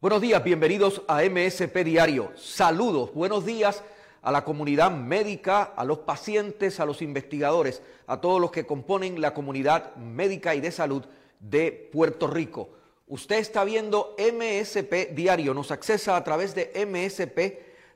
[0.00, 2.30] Buenos días, bienvenidos a MSP Diario.
[2.36, 3.82] Saludos, buenos días
[4.22, 9.20] a la comunidad médica, a los pacientes, a los investigadores, a todos los que componen
[9.20, 11.04] la comunidad médica y de salud
[11.40, 12.68] de Puerto Rico.
[13.08, 16.70] Usted está viendo MSP Diario, nos accesa a través de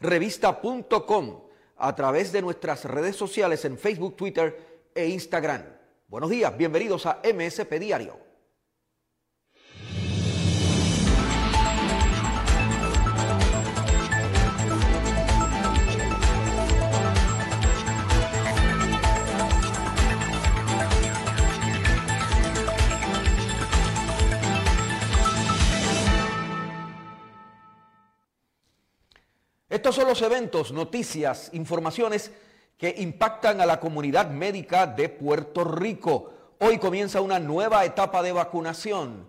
[0.00, 1.40] msprevista.com,
[1.76, 5.62] a través de nuestras redes sociales en Facebook, Twitter e Instagram.
[6.08, 8.31] Buenos días, bienvenidos a MSP Diario.
[29.72, 32.30] Estos son los eventos, noticias, informaciones
[32.76, 36.30] que impactan a la comunidad médica de Puerto Rico.
[36.58, 39.26] Hoy comienza una nueva etapa de vacunación.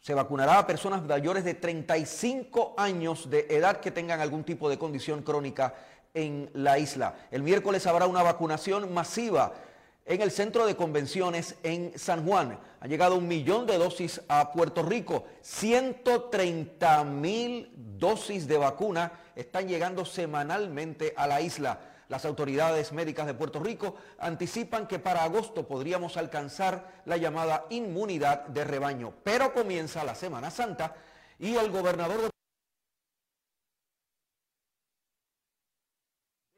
[0.00, 4.78] Se vacunará a personas mayores de 35 años de edad que tengan algún tipo de
[4.78, 5.74] condición crónica
[6.14, 7.14] en la isla.
[7.30, 9.52] El miércoles habrá una vacunación masiva
[10.04, 12.58] en el centro de convenciones en San Juan.
[12.80, 19.68] Ha llegado un millón de dosis a Puerto Rico, 130 mil dosis de vacuna están
[19.68, 21.80] llegando semanalmente a la isla.
[22.08, 28.46] Las autoridades médicas de Puerto Rico anticipan que para agosto podríamos alcanzar la llamada inmunidad
[28.48, 30.94] de rebaño, pero comienza la Semana Santa
[31.38, 32.30] y el gobernador de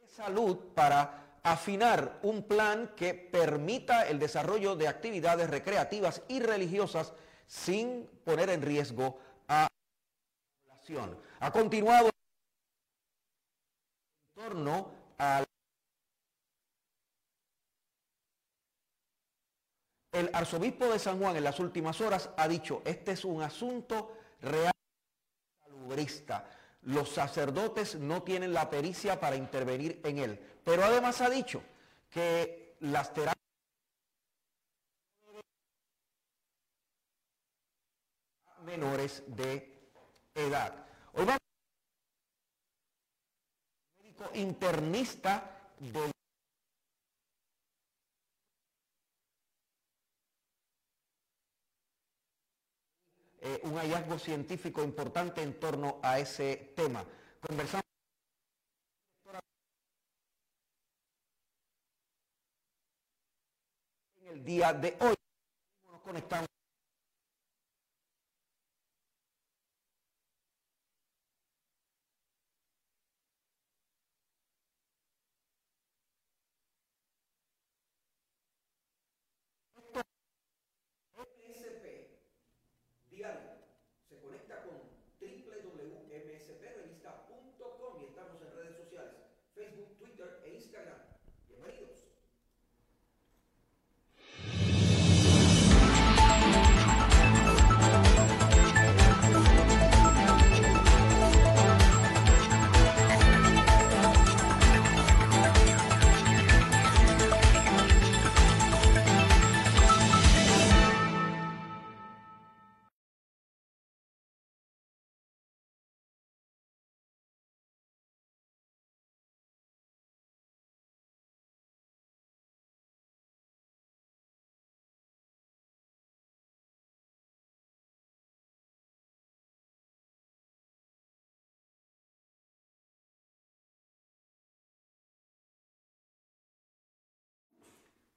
[0.08, 7.12] salud para afinar un plan que permita el desarrollo de actividades recreativas y religiosas
[7.46, 9.68] sin poner en riesgo a la
[10.66, 11.18] población.
[11.40, 12.10] Ha continuado
[14.34, 15.44] torno al
[20.12, 24.16] El arzobispo de San Juan en las últimas horas ha dicho, este es un asunto
[24.40, 24.70] real
[25.60, 26.48] salubrista.
[26.82, 30.40] Los sacerdotes no tienen la pericia para intervenir en él.
[30.64, 31.62] Pero además ha dicho
[32.10, 33.34] que las terapias
[38.64, 39.90] menores de
[40.34, 40.86] edad.
[41.12, 41.26] Hoy
[44.32, 46.10] internista del
[53.42, 57.04] eh, un hallazgo científico importante en torno a ese tema
[64.24, 65.14] en el día de hoy.
[65.90, 66.53] Nos conectamos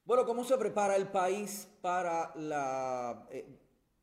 [0.08, 3.46] Bueno, ¿cómo se prepara el país para la eh,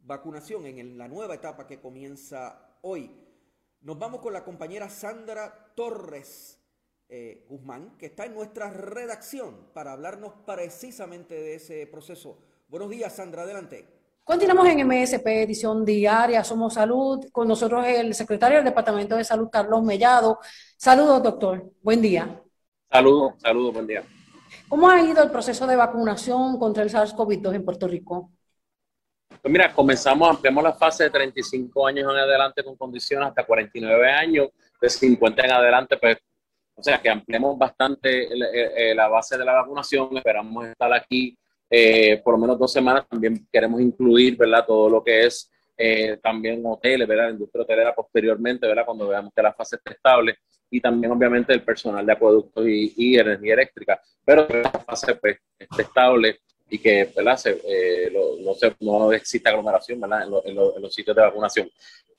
[0.00, 3.10] vacunación en la nueva etapa que comienza hoy?
[3.80, 6.60] Nos vamos con la compañera Sandra Torres
[7.08, 12.36] eh, Guzmán, que está en nuestra redacción para hablarnos precisamente de ese proceso.
[12.68, 13.88] Buenos días, Sandra, adelante.
[14.24, 17.24] Continuamos en MSP, edición diaria, Somos Salud.
[17.32, 20.38] Con nosotros el secretario del Departamento de Salud, Carlos Mellado.
[20.76, 21.72] Saludos, doctor.
[21.80, 22.42] Buen día.
[22.90, 24.04] Saludos, saludos, buen día.
[24.68, 28.30] ¿Cómo ha ido el proceso de vacunación contra el SARS-CoV-2 en Puerto Rico?
[29.28, 34.10] Pues mira, comenzamos, ampliamos la fase de 35 años en adelante con condiciones hasta 49
[34.10, 34.48] años,
[34.80, 36.18] de 50 en adelante, pues,
[36.76, 38.28] o sea, que ampliamos bastante
[38.94, 40.16] la base de la vacunación.
[40.16, 41.36] Esperamos estar aquí
[41.70, 43.06] eh, por lo menos dos semanas.
[43.08, 44.64] También queremos incluir, ¿verdad?
[44.66, 47.24] Todo lo que es eh, también hoteles, ¿verdad?
[47.24, 48.84] La industria hotelera posteriormente, ¿verdad?
[48.84, 50.38] Cuando veamos que la fase está estable
[50.70, 55.82] y también obviamente el personal de acueductos y, energía eléctrica, pero la fase pues, esté
[55.82, 57.38] estable y que ¿verdad?
[57.68, 58.12] Eh,
[58.42, 60.26] no, se, no exista aglomeración ¿verdad?
[60.44, 61.68] En, los sitios de vacunación.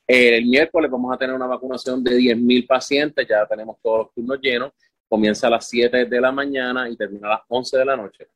[0.07, 4.39] el miércoles vamos a tener una vacunación de 10.000 pacientes, ya tenemos todos los turnos
[4.41, 4.71] llenos,
[5.07, 8.27] comienza a las 7 de la mañana y termina a las 11 de la noche.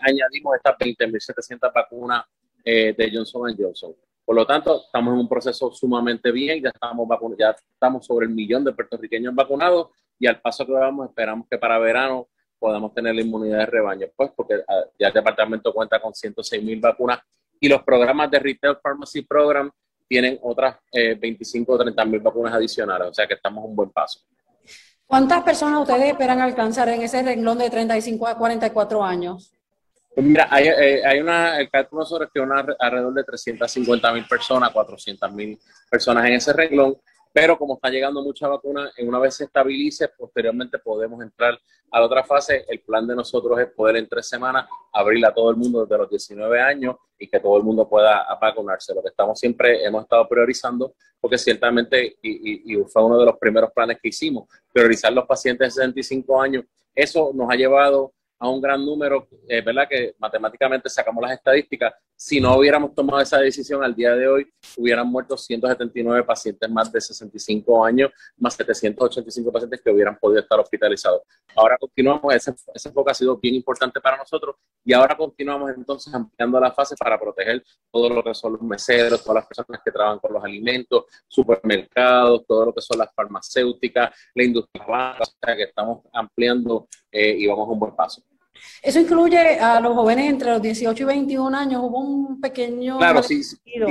[0.00, 2.24] Añadimos estas 20.700 vacunas
[2.64, 3.94] eh, de Johnson Johnson.
[4.26, 7.08] Por lo tanto, estamos en un proceso sumamente bien, ya estamos,
[7.38, 11.56] ya estamos sobre el millón de puertorriqueños vacunados y al paso que vamos esperamos que
[11.56, 12.26] para verano
[12.58, 16.60] podamos tener la inmunidad de rebaño, pues porque ah, ya el departamento cuenta con 106
[16.60, 17.20] mil vacunas
[17.60, 19.70] y los programas de Retail Pharmacy Program
[20.08, 23.90] tienen otras 25 o 30 mil vacunas adicionales, o sea que estamos en un buen
[23.90, 24.20] paso.
[25.06, 29.55] ¿Cuántas personas ustedes esperan alcanzar en ese renglón de 35 a 44 años?
[30.16, 34.24] Pues mira, hay, eh, hay, una, el cálculo sobre que una, alrededor de 350 mil
[34.24, 35.58] personas, 400 mil
[35.90, 36.96] personas en ese renglón,
[37.34, 41.60] pero como está llegando mucha vacuna, una vez se estabilice, posteriormente podemos entrar
[41.90, 42.64] a la otra fase.
[42.66, 45.98] El plan de nosotros es poder en tres semanas abrir a todo el mundo desde
[45.98, 48.94] los 19 años y que todo el mundo pueda vacunarse.
[48.94, 53.36] Lo que estamos siempre, hemos estado priorizando, porque ciertamente, y, y fue uno de los
[53.36, 56.64] primeros planes que hicimos, priorizar los pacientes de 65 años.
[56.94, 59.88] Eso nos ha llevado a un gran número, eh, ¿verdad?
[59.88, 61.94] Que matemáticamente sacamos las estadísticas.
[62.18, 66.90] Si no hubiéramos tomado esa decisión al día de hoy, hubieran muerto 179 pacientes más
[66.90, 71.20] de 65 años, más 785 pacientes que hubieran podido estar hospitalizados.
[71.54, 72.54] Ahora continuamos, ese,
[72.86, 77.20] enfoque ha sido bien importante para nosotros y ahora continuamos entonces ampliando la fase para
[77.20, 81.04] proteger todo lo que son los meseros, todas las personas que trabajan con los alimentos,
[81.28, 87.36] supermercados, todo lo que son las farmacéuticas, la industria, o sea que estamos ampliando eh,
[87.38, 88.22] y vamos a un buen paso.
[88.82, 91.82] Eso incluye a los jóvenes entre los 18 y 21 años.
[91.82, 92.98] Hubo un pequeño.
[92.98, 93.42] Claro, si,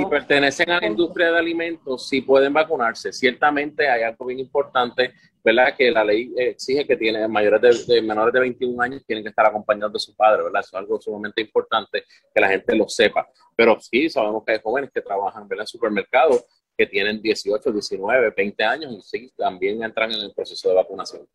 [0.08, 3.12] pertenecen a la industria de alimentos, sí pueden vacunarse.
[3.12, 5.12] Ciertamente hay algo bien importante,
[5.44, 5.74] ¿verdad?
[5.76, 9.46] Que la ley exige que tienen mayores de, menores de 21 años tienen que estar
[9.46, 10.60] acompañados de su padre, ¿verdad?
[10.60, 12.04] Eso es algo sumamente importante
[12.34, 13.28] que la gente lo sepa.
[13.54, 15.64] Pero sí, sabemos que hay jóvenes que trabajan, ¿verdad?
[15.64, 16.44] En supermercados
[16.76, 21.26] que tienen 18, 19, 20 años y sí, también entran en el proceso de vacunación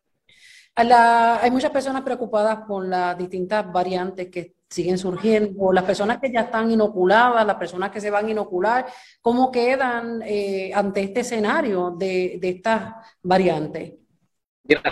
[0.74, 6.40] hay muchas personas preocupadas por las distintas variantes que siguen surgiendo, las personas que ya
[6.40, 8.86] están inoculadas, las personas que se van a inocular,
[9.20, 13.94] ¿cómo quedan eh, ante este escenario de, de estas variantes?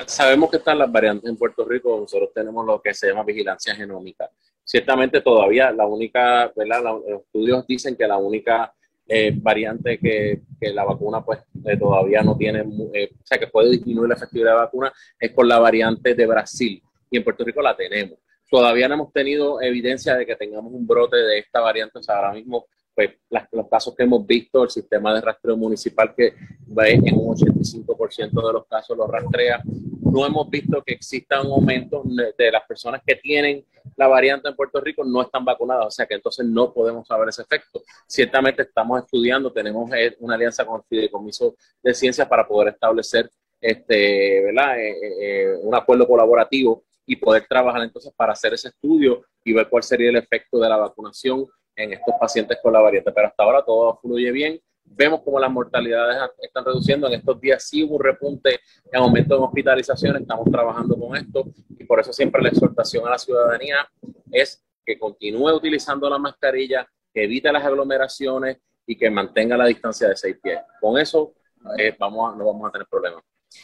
[0.07, 3.75] sabemos que están las variantes en Puerto Rico, nosotros tenemos lo que se llama vigilancia
[3.75, 4.29] genómica.
[4.63, 6.83] Ciertamente todavía la única, ¿verdad?
[6.83, 8.75] Los estudios dicen que la única
[9.13, 12.61] eh, variante que, que, la vacuna pues eh, todavía no tiene,
[12.95, 16.15] eh, o sea, que puede disminuir la efectividad de la vacuna, es por la variante
[16.15, 16.81] de Brasil.
[17.11, 18.21] Y en Puerto Rico la tenemos.
[18.49, 21.99] Todavía no hemos tenido evidencia de que tengamos un brote de esta variante.
[21.99, 23.11] O sea, ahora mismo, pues
[23.51, 26.35] los casos que hemos visto, el sistema de rastreo municipal que
[26.79, 31.51] va en un 85% de los casos lo rastrea, no hemos visto que exista un
[31.51, 32.05] aumento
[32.39, 33.65] de las personas que tienen
[33.97, 37.29] la variante en Puerto Rico no están vacunadas, o sea que entonces no podemos saber
[37.29, 37.83] ese efecto.
[38.07, 43.31] Ciertamente estamos estudiando, tenemos eh, una alianza con el Fideicomiso de Ciencias para poder establecer
[43.61, 44.79] este, ¿verdad?
[44.81, 49.69] Eh, eh, un acuerdo colaborativo y poder trabajar entonces para hacer ese estudio y ver
[49.69, 53.13] cuál sería el efecto de la vacunación en estos pacientes con la variante.
[53.13, 57.07] Pero hasta ahora todo fluye bien vemos como las mortalidades están reduciendo.
[57.07, 58.61] En estos días sí hubo un repunte
[58.93, 61.45] en aumento de hospitalizaciones, estamos trabajando con esto
[61.79, 63.89] y por eso siempre la exhortación a la ciudadanía
[64.31, 70.09] es que continúe utilizando la mascarilla, que evite las aglomeraciones y que mantenga la distancia
[70.09, 70.59] de seis pies.
[70.81, 71.35] Con eso
[71.79, 73.23] eh, vamos no vamos a tener problemas.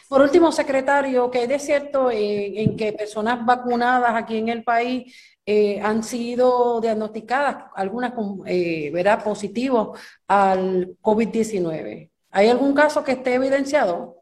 [0.09, 5.79] Por último, secretario, ¿qué es cierto en, que personas vacunadas aquí en el país eh,
[5.81, 9.23] han sido diagnosticadas, algunas con, eh, ¿verdad?
[9.23, 12.09] positivos al COVID-19.
[12.31, 14.17] ¿Hay algún caso que esté evidenciado?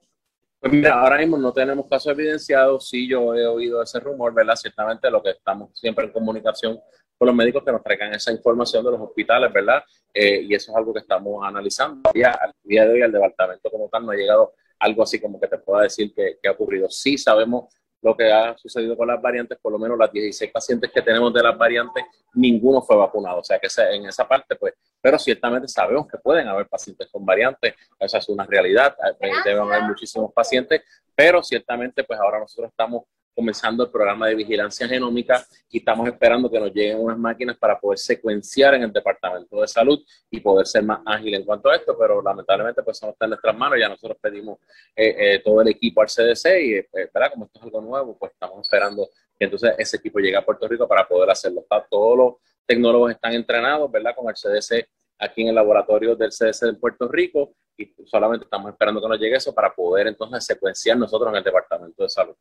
[0.59, 2.87] Pues mira, ahora mismo no tenemos casos evidenciados.
[2.87, 4.55] Sí, yo he oído ese rumor, ¿verdad?
[4.55, 6.79] Ciertamente lo que estamos siempre en comunicación
[7.17, 9.83] con los médicos que nos traigan esa información de los hospitales, ¿verdad?
[10.13, 12.11] Eh, y eso es algo que estamos analizando.
[12.13, 15.39] Ya al día de hoy, el departamento como tal no ha llegado algo así como
[15.39, 16.87] que te pueda decir que, que ha ocurrido.
[16.91, 17.73] Sí sabemos
[18.05, 21.33] lo que ha sucedido con las variantes, por lo menos las 16 pacientes que tenemos
[21.33, 23.39] de las variantes, ninguno fue vacunado.
[23.39, 27.25] O sea que en esa parte, pues, pero ciertamente sabemos que pueden haber pacientes con
[27.25, 30.83] variantes, esa es una realidad, eh, deben haber muchísimos pacientes,
[31.15, 33.05] pero ciertamente, pues ahora nosotros estamos
[33.35, 37.77] comenzando el programa de vigilancia genómica y estamos esperando que nos lleguen unas máquinas para
[37.77, 39.99] poder secuenciar en el Departamento de Salud
[40.31, 43.31] y poder ser más ágil en cuanto a esto, pero lamentablemente pues no está en
[43.31, 44.59] nuestras manos, ya nosotros pedimos
[44.95, 47.31] eh, eh, todo el equipo al CDC y, eh, ¿verdad?
[47.33, 50.67] Como esto es algo nuevo, pues estamos esperando que entonces ese equipo llegue a Puerto
[50.67, 51.65] Rico para poder hacerlo.
[51.89, 52.33] todos los
[52.65, 54.15] tecnólogos están entrenados, ¿verdad?
[54.15, 54.87] Con el CDC
[55.19, 59.19] aquí en el laboratorio del CDC de Puerto Rico y solamente estamos esperando que nos
[59.19, 62.35] llegue eso para poder entonces secuenciar nosotros en el Departamento de Salud.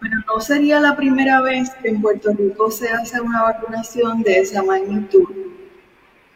[0.00, 4.40] Pero no sería la primera vez que en Puerto Rico se hace una vacunación de
[4.40, 5.24] esa magnitud.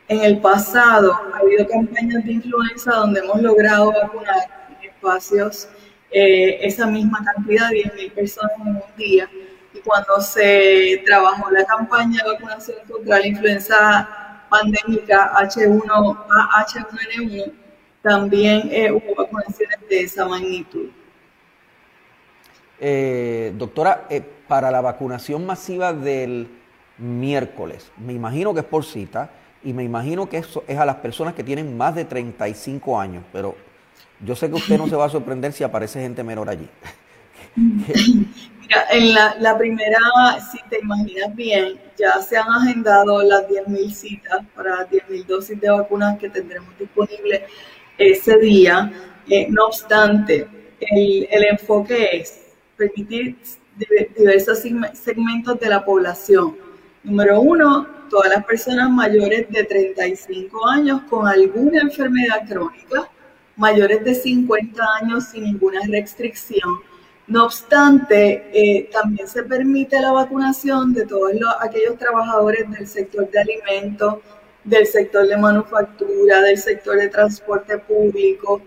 [0.06, 4.57] En el pasado ha habido campañas de influenza donde hemos logrado vacunar
[4.98, 5.68] espacios
[6.10, 9.28] eh, esa misma cantidad, 10.000 personas en un día.
[9.74, 16.26] Y cuando se trabajó la campaña de vacunación contra la influenza pandémica H1,
[16.66, 17.52] H1N1,
[18.02, 20.88] también eh, hubo vacunaciones de esa magnitud.
[22.80, 24.08] Eh, doctora,
[24.46, 26.48] para la vacunación masiva del
[26.96, 29.30] miércoles, me imagino que es por cita
[29.62, 33.24] y me imagino que eso es a las personas que tienen más de 35 años,
[33.32, 33.56] pero
[34.20, 36.68] yo sé que usted no se va a sorprender si aparece gente menor allí.
[37.56, 39.98] Mira, en la, primera,
[40.50, 45.60] si te imaginas bien, ya se han agendado las 10.000 citas para las 10.000 dosis
[45.60, 47.42] de vacunas que tendremos disponibles
[47.96, 48.92] ese día.
[49.28, 50.46] Eh, no obstante,
[50.80, 53.36] el, enfoque es permitir
[54.16, 54.58] diversos
[54.94, 56.56] segmentos de la población.
[57.04, 63.08] Número uno, todas las personas mayores de 35 años con alguna enfermedad crónica
[63.58, 66.80] mayores de 50 años sin ninguna restricción.
[67.26, 73.30] No obstante, eh, también se permite la vacunación de todos los, aquellos trabajadores del sector
[73.30, 74.16] de alimentos,
[74.64, 78.62] del sector de manufactura, del sector de transporte público.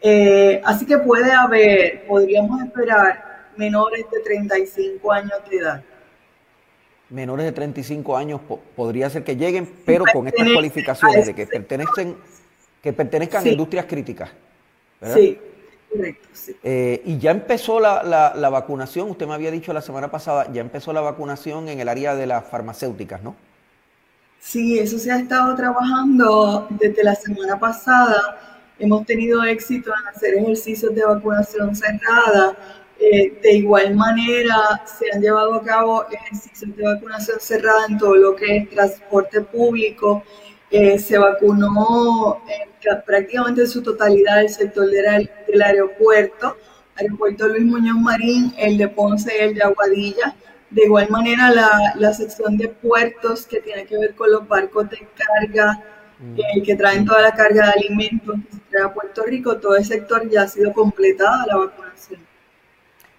[0.00, 5.82] Eh, así que puede haber, podríamos esperar, menores de 35 años de edad.
[7.08, 8.40] Menores de 35 años
[8.76, 12.16] podría ser que lleguen, pero con estas cualificaciones de que pertenecen
[12.84, 14.30] que pertenezcan a industrias críticas.
[15.14, 15.38] Sí,
[15.90, 16.28] correcto.
[16.62, 20.60] Eh, y ya empezó la, la, vacunación, usted me había dicho la semana pasada, ya
[20.60, 23.36] empezó la vacunación en el área de las farmacéuticas, ¿no?
[24.38, 28.62] Sí, eso se ha estado trabajando desde la semana pasada.
[28.78, 32.54] Hemos tenido éxito en hacer ejercicios de vacunación cerrada.
[33.00, 38.14] Eh, de igual manera, se han llevado a cabo ejercicios de vacunación cerrada en todo
[38.14, 40.22] lo que es transporte público
[40.74, 42.42] eh, se vacunó
[43.06, 46.56] prácticamente en su totalidad el sector del, del aeropuerto,
[46.96, 50.34] aeropuerto Luis Muñoz Marín, el de Ponce y el de Aguadilla.
[50.70, 54.90] De igual manera, la, la sección de puertos que tiene que ver con los barcos
[54.90, 55.80] de carga,
[56.18, 56.40] mm.
[56.40, 59.76] eh, que traen toda la carga de alimentos que se trae a Puerto Rico, todo
[59.76, 62.20] el sector ya ha sido completada la vacunación.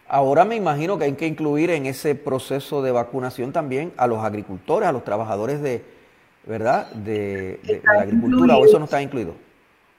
[0.09, 4.25] Ahora me imagino que hay que incluir en ese proceso de vacunación también a los
[4.25, 5.94] agricultores, a los trabajadores de,
[6.45, 6.91] ¿verdad?
[6.91, 9.35] De, la agricultura, o eso no está incluido.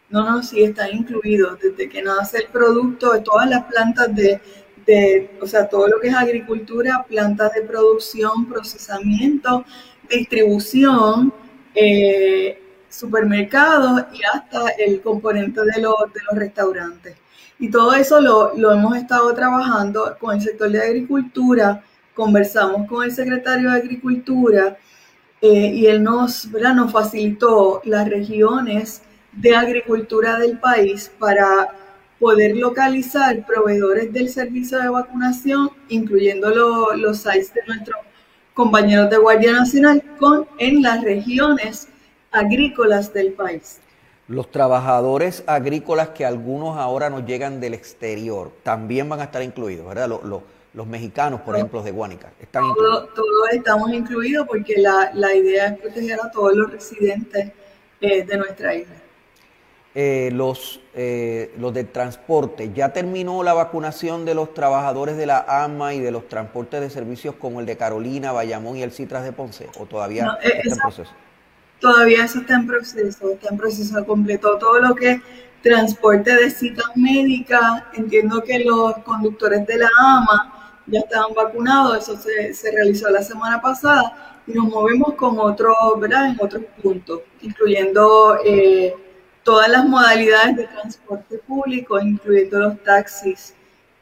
[0.09, 1.59] No, no, sí, están incluidos.
[1.61, 4.41] Desde que nace el producto, de todas las plantas de,
[4.87, 9.65] de, o sea, todo lo que es agricultura, plantas de producción, procesamiento,
[10.09, 11.33] distribución,
[11.75, 17.17] eh, supermercados y hasta el componente de, los, de los restaurantes.
[17.59, 21.83] Y todo eso lo, lo, hemos estado trabajando con el sector de agricultura,
[22.15, 24.77] conversamos con el secretario de Agricultura
[25.41, 26.89] eh, y él nos, ¿verdad?
[26.89, 29.03] facilitó las regiones
[29.33, 31.69] de agricultura del país para
[32.19, 36.51] poder localizar proveedores del servicio de vacunación, incluyendo
[36.97, 37.99] los sites de nuestros
[38.55, 41.89] compañeros de Guardia Nacional, con, en las regiones
[42.31, 43.81] agrícolas del país.
[44.29, 49.87] Los trabajadores agrícolas que algunos ahora nos llegan del exterior también van a estar incluidos,
[49.87, 50.09] ¿verdad?
[50.85, 53.15] Mexicanos, por ejemplo, de Guánica, están incluidos.
[53.15, 57.53] Todos estamos incluidos porque la, la, idea es proteger a todos los residentes
[58.01, 58.97] eh, de nuestra isla.
[59.95, 65.47] Eh, los, eh, los del transporte, ¿ya terminó la vacunación de los trabajadores de la
[65.49, 69.25] AMA y de los transportes de servicios como el de Carolina, Bayamón y el Citras
[69.25, 69.71] de Ponce?
[69.79, 71.11] ¿O todavía está en proceso?
[71.81, 74.05] Todavía eso está en proceso, está en proceso.
[74.05, 75.21] Completó todo lo que es
[75.63, 77.85] transporte de citas médicas.
[77.95, 80.56] Entiendo que los conductores de la AMA
[80.87, 85.75] ya estaban vacunados, eso se, se realizó la semana pasada y nos movemos con otros,
[85.99, 86.31] ¿verdad?
[86.31, 88.95] En otros puntos, incluyendo eh,
[89.43, 93.55] todas las modalidades de transporte público, incluyendo los taxis.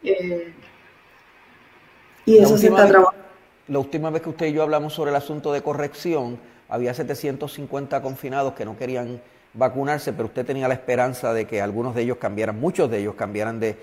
[0.03, 0.53] Eh,
[2.27, 3.25] y eso se está trabajando.
[3.69, 6.39] La última vez que usted y yo hablamos sobre el asunto de corrección,
[6.69, 9.21] había 750 confinados que no querían
[9.55, 13.15] vacunarse, pero usted tenía la esperanza de que algunos de ellos cambiaran, muchos de ellos
[13.15, 13.77] cambiaran de,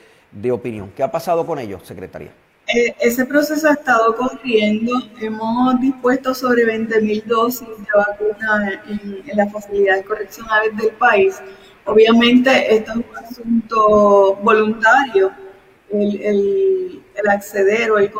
[0.51, 0.91] opinión.
[0.96, 2.31] ¿Qué ha pasado con ellos, secretaria?
[2.73, 4.93] Eh, ese proceso ha estado corriendo.
[5.19, 11.41] Hemos dispuesto sobre 20.000 dosis de vacuna en, las facilidades correccionales del país.
[11.85, 15.31] Obviamente, esto es un asunto voluntario,
[15.91, 18.11] el, acceder o el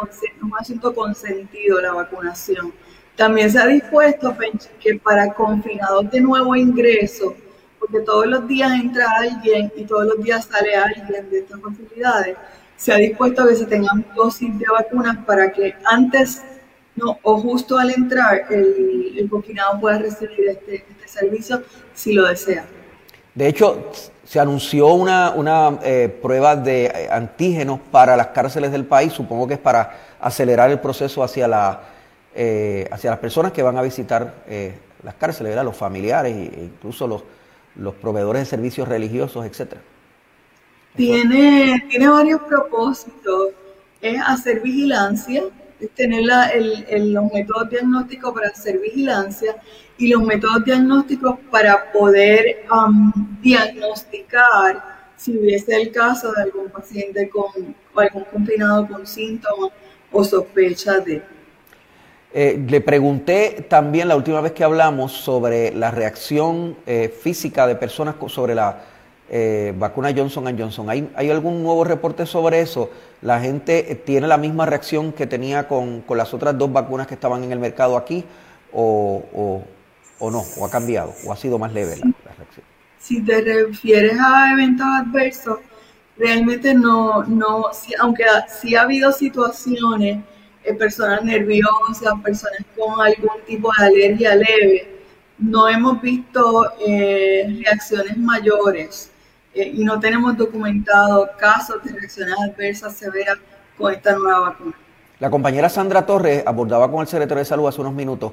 [0.42, 2.74] un asunto consentido, la vacunación.
[3.16, 4.36] También se ha dispuesto
[4.80, 7.36] que para confinados de nuevo ingreso,
[7.80, 12.38] porque todos los días entra alguien y todos los días sale alguien de estas facilidades,
[12.82, 16.42] se ha dispuesto que se tengan dosis de vacunas para que antes
[16.96, 21.62] no, o justo al entrar el, confinado pueda recibir este, este, servicio
[21.94, 22.66] si lo desea.
[23.36, 23.92] De hecho,
[24.24, 29.54] se anunció una, una eh, prueba de antígenos para las cárceles del país, supongo que
[29.54, 31.82] es para acelerar el proceso hacia la
[32.34, 37.06] eh, hacia las personas que van a visitar eh, las cárceles, los familiares e incluso
[37.06, 37.24] los,
[37.76, 39.82] los proveedores de servicios religiosos, etcétera.
[41.02, 43.54] Tiene, tiene varios propósitos.
[44.02, 45.46] Es hacer vigilancia,
[45.80, 49.56] es tener los métodos diagnósticos para hacer vigilancia
[49.98, 53.12] y los métodos diagnósticos para poder um,
[53.42, 59.72] diagnosticar si hubiese el caso de algún paciente con algún confinado con síntomas
[60.12, 61.24] o sospecha de.
[62.32, 67.76] Eh, le pregunté también la última vez que hablamos sobre la reacción eh, física de
[67.76, 68.91] personas sobre la
[69.34, 70.90] eh, vacuna Johnson Johnson.
[70.90, 72.90] ¿Hay, ¿Hay, algún nuevo reporte sobre eso?
[73.22, 77.42] ¿La gente tiene la misma reacción que tenía con, las otras dos vacunas que estaban
[77.46, 78.26] en el mercado aquí
[78.74, 79.64] o,
[80.20, 80.44] o, no?
[80.58, 81.14] ¿O ha cambiado?
[81.26, 82.66] ¿O ha sido más leve la, reacción?
[83.00, 85.60] Si te refieres a eventos adversos,
[86.18, 87.68] realmente no, no
[88.02, 90.26] aunque sí ha habido situaciones
[90.66, 94.90] eh, personas nerviosas, personas con algún tipo de alergia leve.
[95.38, 99.11] No hemos visto eh, reacciones mayores
[99.54, 103.38] eh, y no tenemos documentado casos de reacciones adversas severas
[103.78, 104.74] con esta nueva vacuna.
[105.20, 108.32] La compañera Sandra Torres abordaba con el secretario de Salud hace unos minutos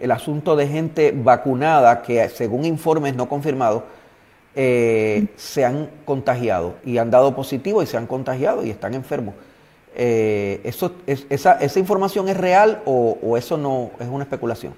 [0.00, 3.82] el asunto de gente vacunada que, según informes no confirmados,
[4.54, 9.34] se han contagiado y han dado positivo y se han contagiado y están enfermos.
[10.00, 14.72] Eh, eso, esa, ¿Esa información es real o, eso no es una especulación?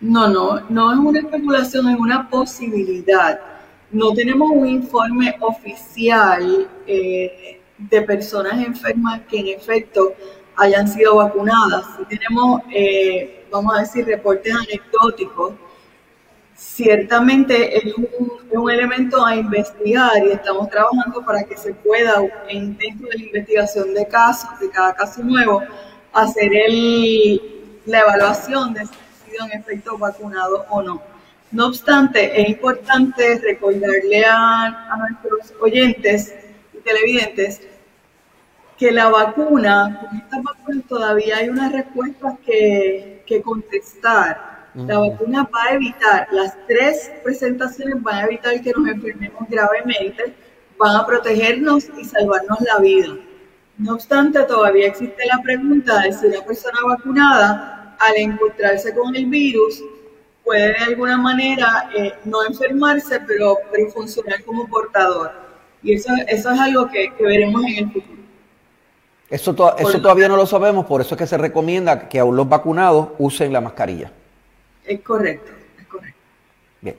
[0.00, 3.38] No, no, no es una especulación, es una posibilidad.
[3.90, 10.14] No tenemos un informe oficial eh, de personas enfermas que en efecto
[10.56, 11.86] hayan sido vacunadas.
[12.08, 15.54] tenemos, eh, vamos a decir, reportes anecdóticos
[16.58, 23.08] ciertamente es un, elemento a investigar y estamos trabajando para que se pueda, en, dentro
[23.08, 25.62] de la investigación de casos, de cada caso nuevo,
[26.12, 27.40] hacer el,
[27.86, 31.17] la evaluación de si ha sido en efecto vacunado o no.
[31.50, 36.34] No obstante, es importante recordarle a, nuestros oyentes
[36.74, 37.62] y televidentes
[38.76, 45.48] que la vacuna, con esta vacuna todavía hay unas respuestas que, que contestar La vacuna
[45.52, 50.34] va a evitar, las tres presentaciones van a evitar que nos enfermemos gravemente,
[50.78, 53.16] van a protegernos y salvarnos la vida.
[53.78, 59.26] No obstante, todavía existe la pregunta de si una persona vacunada, al encontrarse con el
[59.26, 59.82] virus,
[60.48, 65.30] puede de alguna manera eh, no enfermarse, pero, pero funcionar como portador.
[65.82, 68.18] Y eso, eso es algo que, veremos en el futuro.
[69.28, 72.48] Eso, eso todavía no lo sabemos, por eso es que se recomienda que a los
[72.48, 74.10] vacunados usen la mascarilla.
[74.86, 76.18] Es correcto, es correcto.
[76.80, 76.96] Bien.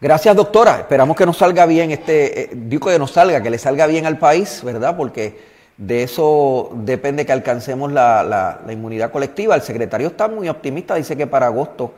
[0.00, 0.78] Gracias, doctora.
[0.78, 4.06] Esperamos que nos salga bien este, eh, digo que nos salga, que le salga bien
[4.06, 4.96] al país, ¿verdad?
[4.96, 5.38] Porque
[5.76, 9.54] de eso depende que alcancemos la, la, inmunidad colectiva.
[9.54, 11.92] El secretario está muy optimista, dice que para agosto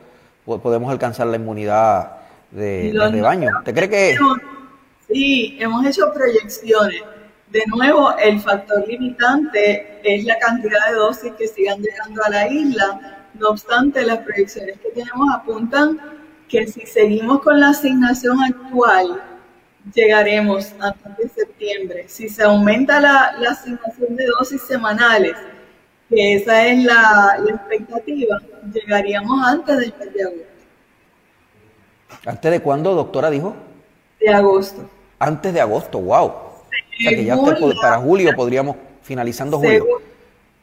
[0.57, 2.17] podemos alcanzar la inmunidad
[2.51, 3.49] de, de rebaño.
[3.59, 4.17] ¿Usted cree que...?
[5.11, 7.01] Sí, hemos hecho proyecciones.
[7.49, 12.47] De nuevo, el factor limitante es la cantidad de dosis que sigan llegando a la
[12.47, 15.99] isla no obstante, las proyecciones que tenemos apuntan
[16.47, 19.21] que si seguimos con la asignación actual,
[19.93, 22.05] llegaremos antes de septiembre.
[22.07, 25.35] Si se aumenta la, asignación de dosis semanales,
[26.09, 28.41] que esa es la, expectativa,
[28.73, 30.45] llegaríamos antes del mes de agosto.
[32.25, 33.55] ¿Antes de cuándo, doctora, dijo?
[34.19, 34.89] De agosto.
[35.19, 36.25] Antes de agosto, wow.
[36.25, 36.63] o
[37.01, 37.37] sea que ya
[37.81, 39.85] para julio podríamos, finalizando julio.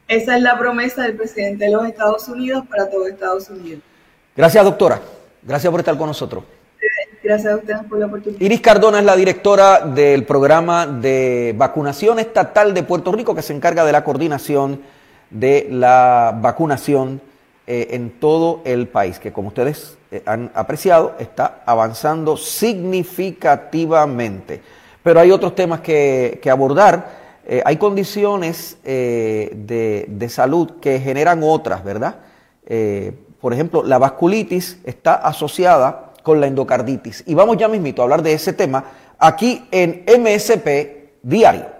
[0.07, 3.81] Esa es la promesa del presidente de los Estados Unidos para todo Estados Unidos.
[4.35, 5.01] Gracias, doctora.
[5.41, 6.43] Gracias por estar con nosotros.
[7.23, 8.39] Gracias a ustedes por la oportunidad.
[8.39, 13.53] Iris Cardona es la directora del programa de vacunación estatal de Puerto Rico que se
[13.53, 14.81] encarga de la coordinación
[15.29, 17.21] de la vacunación
[17.65, 24.61] eh, en todo el país, que como ustedes eh, han apreciado, está avanzando significativamente.
[25.03, 27.27] Pero hay otros temas que, que abordar.
[27.45, 32.15] Eh, hay condiciones eh, de, salud que generan otras, ¿verdad?
[33.39, 37.23] Por ejemplo, la vasculitis está asociada con la endocarditis.
[37.25, 38.83] Y vamos ya mismito a hablar de ese tema
[39.17, 41.76] aquí en MSP Diario.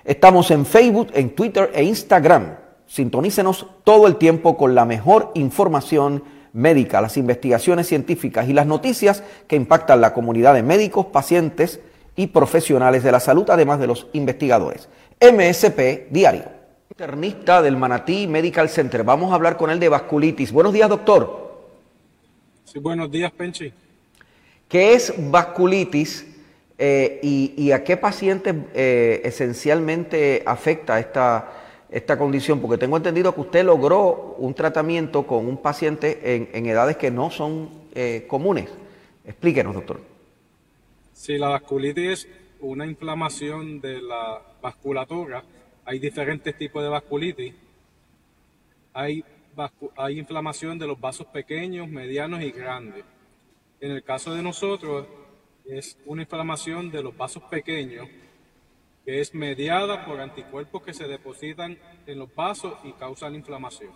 [0.04, 2.56] Estamos en Facebook, en Twitter e Instagram.
[2.88, 9.22] Sintonícenos todo el tiempo con la mejor información médica, las investigaciones científicas y las noticias
[9.46, 11.78] que impactan la comunidad de médicos, pacientes
[12.16, 14.88] y profesionales de la salud, además de los investigadores.
[15.20, 16.53] MSP Diario.
[16.90, 19.02] Internista del Manatí Medical Center.
[19.02, 20.52] Vamos a hablar con él de vasculitis.
[20.52, 21.44] Buenos días, doctor.
[22.64, 23.72] Sí, buenos días, Penchi.
[24.68, 26.26] ¿Qué es vasculitis
[26.78, 31.52] eh, y, a qué pacientes eh, esencialmente afecta esta,
[31.90, 32.60] esta condición?
[32.60, 37.30] Porque tengo entendido que usted logró un tratamiento con un paciente en, edades que no
[37.30, 38.68] son eh, comunes.
[39.24, 40.00] Explíquenos, doctor.
[41.12, 42.28] Sí, la vasculitis es
[42.60, 45.42] una inflamación de la vasculatura
[45.84, 47.54] hay diferentes tipos de vasculitis.
[48.92, 49.24] Hay,
[49.96, 53.04] hay inflamación de los vasos pequeños, medianos y grandes.
[53.80, 55.06] En el caso de nosotros
[55.64, 58.08] es una inflamación de los vasos pequeños
[59.04, 63.92] que es mediada por anticuerpos que se depositan en los vasos y causan inflamación.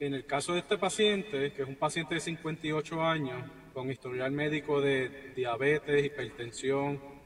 [0.00, 3.42] En el caso de este paciente, que es un paciente de 58 años
[3.74, 7.17] con historial médico de diabetes, hipertensión,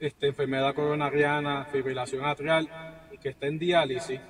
[0.00, 2.68] este, enfermedad coronariana, fibrilación atrial
[3.12, 4.20] y que está en diálisis,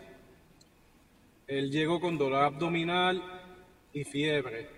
[1.47, 3.23] él llegó con dolor abdominal
[3.93, 4.69] y fiebre.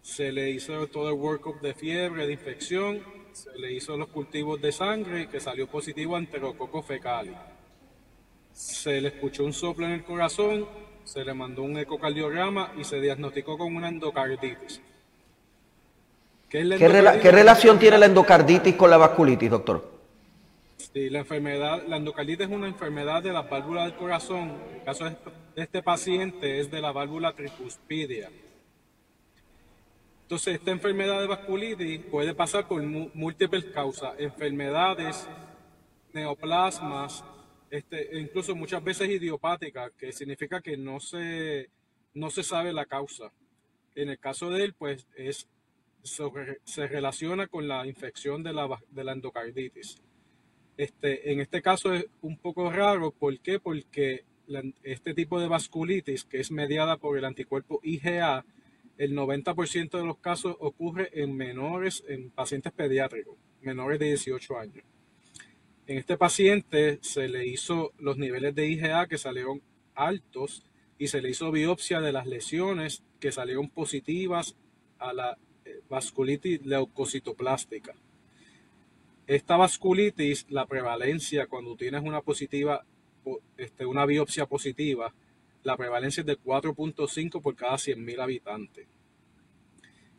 [0.00, 3.02] Se le hizo todo el workup de fiebre, de infección,
[3.32, 7.34] se le hizo los cultivos de sangre que salió positivo a enterococo fecal.
[8.52, 10.66] Se le escuchó un soplo en el corazón,
[11.04, 14.80] se le mandó un ecocardiograma y se diagnosticó con una endocarditis.
[16.54, 19.90] ¿Qué, relación tiene la endocarditis con la vasculitis, doctor?
[20.76, 24.52] Sí, la enfermedad, la endocarditis es una enfermedad de la válvula del corazón.
[24.70, 25.16] En el caso de
[25.56, 28.30] este paciente es de la válvula tricuspidia.
[30.22, 35.26] Entonces, esta enfermedad de vasculitis puede pasar por múltiples causas, enfermedades,
[36.12, 37.24] neoplasmas,
[37.68, 41.68] este, e incluso muchas veces idiopáticas, que significa que no se,
[42.14, 43.32] no se sabe la causa.
[43.96, 45.48] En el caso de él, pues es
[46.04, 50.00] se relaciona con la infección de la, de la endocarditis.
[50.76, 53.58] Este, en este caso es un poco raro, ¿por qué?
[53.58, 54.24] Porque
[54.82, 58.44] este tipo de vasculitis, que es mediada por el anticuerpo IgA,
[58.98, 64.84] el 90% de los casos ocurre en menores, en pacientes pediátricos, menores de 18 años.
[65.86, 69.62] En este paciente se le hizo los niveles de IgA que salieron
[69.94, 70.64] altos
[70.98, 74.56] y se le hizo biopsia de las lesiones que salieron positivas
[74.98, 75.38] a la
[75.88, 77.94] vasculitis leucocitoplástica.
[79.26, 82.84] Esta vasculitis, la prevalencia cuando tienes una positiva,
[83.56, 85.14] este, una biopsia positiva,
[85.62, 88.86] la prevalencia es de 4.5 por cada 100.000 habitantes.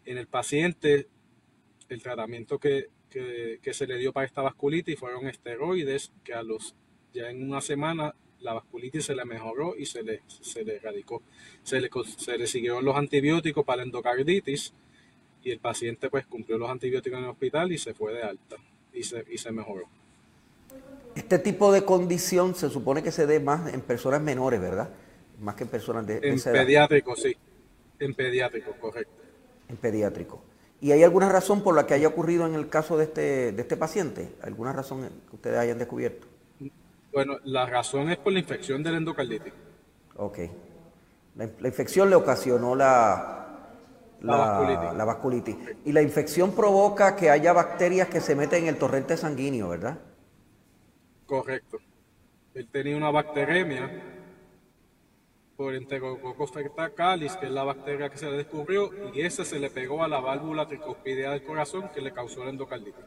[0.06, 1.08] En el paciente,
[1.88, 2.90] el tratamiento que,
[3.72, 6.76] se le dio para esta vasculitis fueron esteroides, que a los
[7.14, 11.22] ya en una semana la vasculitis se le mejoró y se le, se le erradicó.
[11.64, 14.74] Se le, se le siguieron los antibióticos para la endocarditis
[15.46, 18.58] y el paciente pues cumplió los antibióticos en el hospital y se fue de alta
[18.92, 19.84] y se, y se mejoró.
[21.16, 24.90] Este tipo de condición se supone que se dé más en personas menores, ¿verdad?
[25.40, 27.38] Más que en personas de, En pediátrico, sí.
[28.00, 29.14] En pediátrico, correcto.
[29.70, 30.44] En pediátrico.
[30.82, 33.62] ¿Y hay alguna razón por la que haya ocurrido en el caso de este, de
[33.62, 34.34] este paciente?
[34.42, 36.28] ¿Alguna razón que ustedes hayan descubierto?
[37.14, 39.54] Bueno, la razón es por la infección del endocarditis.
[40.18, 40.40] Ok.
[41.36, 43.45] La, infección le ocasionó la,
[44.26, 45.56] la, la, vasculitis.
[45.86, 50.00] Y la infección provoca que haya bacterias que se meten en el torrente sanguíneo, ¿verdad?
[51.26, 51.78] Correcto.
[52.54, 53.90] Él tenía una bacteremia
[55.56, 56.52] por Enterococcus
[56.96, 60.08] calis, que es la bacteria que se le descubrió, y esa se le pegó a
[60.08, 63.06] la válvula tricuspidea del corazón que le causó la endocarditis.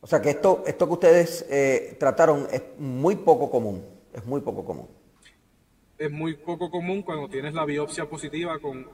[0.00, 4.40] O sea que esto, esto que ustedes eh, trataron es muy poco común, es muy
[4.40, 4.88] poco común.
[5.98, 8.86] Es muy poco común cuando tienes la biopsia positiva con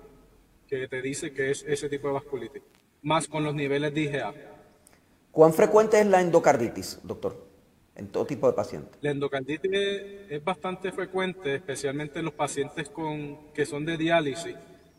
[0.80, 2.62] que te dice que es ese tipo de vasculitis,
[3.02, 4.32] más con los niveles de IgA.
[5.30, 7.52] ¿Cuán frecuente es la endocarditis, doctor?
[7.94, 8.96] en todo tipo de pacientes.
[9.02, 9.70] La endocarditis
[10.30, 14.56] es bastante frecuente, especialmente en los pacientes con, que son de diálisis,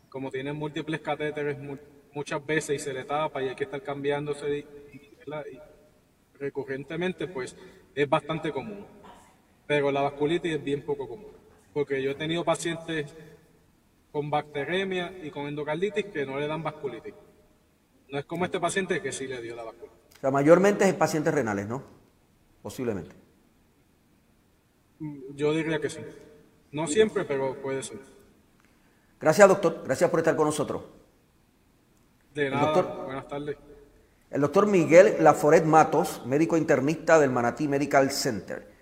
[0.08, 1.58] como tienen múltiples catéteres
[2.12, 4.64] muchas veces y se le tapa y hay que estar cambiándose y,
[6.38, 7.56] recurrentemente, pues
[7.96, 8.86] es bastante común.
[9.66, 11.32] Pero la vasculitis es bien poco común,
[11.72, 13.12] porque yo he tenido pacientes
[14.14, 17.12] con bacteremia y con endocarditis que no le dan vasculitis.
[18.10, 19.98] No es como este paciente que sí le dio la vasculitis.
[20.18, 21.82] O sea, mayormente es en pacientes renales, ¿no?
[22.62, 23.16] posiblemente.
[25.34, 25.98] Yo diría que sí.
[26.70, 27.98] No siempre, pero puede ser.
[29.20, 29.82] Gracias, doctor.
[29.84, 30.82] Gracias por estar con nosotros.
[32.32, 32.82] De nada.
[32.82, 33.56] Buenas tardes.
[34.30, 38.73] El doctor Miguel Laforet Matos, médico internista del Manatí Medical Center.